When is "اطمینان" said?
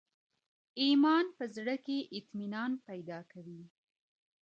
2.17-2.71